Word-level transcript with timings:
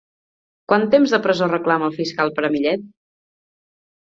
Quant 0.71 0.85
temps 0.95 1.13
de 1.15 1.19
presó 1.27 1.49
reclama 1.51 1.91
el 1.91 1.95
fiscal 1.99 2.33
per 2.41 2.47
a 2.49 2.53
Millet? 2.57 2.89